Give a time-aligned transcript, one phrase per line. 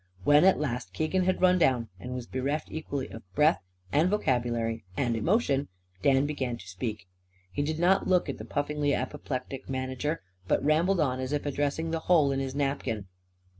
[0.23, 3.61] When at last Keegan had run down and was bereft equally of breath
[3.91, 5.67] and vocabulary and emotion,
[6.01, 7.07] Dan began to speak.
[7.51, 11.91] He did not look at the puffingly apoplectic manager, but rambled on as if addressing
[11.91, 13.09] the hole in his napkin.